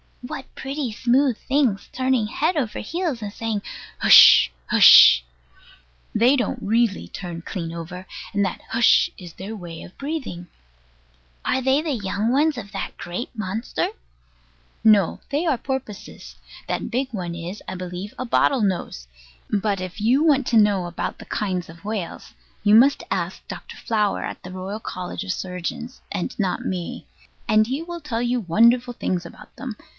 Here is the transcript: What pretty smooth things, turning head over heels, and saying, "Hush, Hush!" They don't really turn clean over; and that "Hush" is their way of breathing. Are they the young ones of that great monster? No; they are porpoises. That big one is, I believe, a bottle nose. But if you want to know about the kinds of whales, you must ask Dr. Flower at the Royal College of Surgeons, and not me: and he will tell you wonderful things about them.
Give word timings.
What 0.23 0.45
pretty 0.55 0.91
smooth 0.91 1.37
things, 1.37 1.89
turning 1.91 2.27
head 2.27 2.55
over 2.55 2.79
heels, 2.79 3.21
and 3.21 3.33
saying, 3.33 3.63
"Hush, 3.99 4.51
Hush!" 4.67 5.23
They 6.13 6.35
don't 6.35 6.59
really 6.61 7.07
turn 7.07 7.41
clean 7.41 7.73
over; 7.73 8.07
and 8.33 8.45
that 8.45 8.61
"Hush" 8.69 9.09
is 9.17 9.33
their 9.33 9.55
way 9.55 9.81
of 9.83 9.97
breathing. 9.97 10.47
Are 11.43 11.61
they 11.61 11.81
the 11.81 11.91
young 11.93 12.31
ones 12.31 12.57
of 12.57 12.71
that 12.71 12.97
great 12.97 13.29
monster? 13.35 13.89
No; 14.83 15.19
they 15.29 15.45
are 15.45 15.57
porpoises. 15.57 16.35
That 16.67 16.89
big 16.91 17.09
one 17.13 17.35
is, 17.35 17.61
I 17.67 17.75
believe, 17.75 18.13
a 18.17 18.25
bottle 18.25 18.61
nose. 18.61 19.07
But 19.49 19.81
if 19.81 19.99
you 19.99 20.23
want 20.23 20.47
to 20.47 20.57
know 20.57 20.85
about 20.85 21.17
the 21.19 21.25
kinds 21.25 21.69
of 21.69 21.85
whales, 21.85 22.33
you 22.63 22.73
must 22.73 23.03
ask 23.11 23.47
Dr. 23.47 23.75
Flower 23.77 24.23
at 24.23 24.41
the 24.43 24.51
Royal 24.51 24.79
College 24.79 25.23
of 25.23 25.31
Surgeons, 25.31 26.01
and 26.11 26.37
not 26.39 26.65
me: 26.65 27.05
and 27.47 27.67
he 27.67 27.83
will 27.83 28.01
tell 28.01 28.21
you 28.21 28.39
wonderful 28.39 28.93
things 28.93 29.25
about 29.25 29.55
them. 29.57 29.75